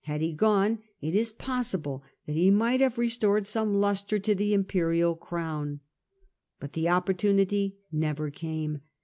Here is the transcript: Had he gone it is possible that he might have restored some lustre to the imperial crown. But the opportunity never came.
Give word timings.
Had 0.00 0.22
he 0.22 0.32
gone 0.32 0.80
it 1.00 1.14
is 1.14 1.30
possible 1.30 2.02
that 2.26 2.32
he 2.32 2.50
might 2.50 2.80
have 2.80 2.98
restored 2.98 3.46
some 3.46 3.74
lustre 3.74 4.18
to 4.18 4.34
the 4.34 4.52
imperial 4.52 5.14
crown. 5.14 5.78
But 6.58 6.72
the 6.72 6.88
opportunity 6.88 7.78
never 7.92 8.28
came. 8.32 8.80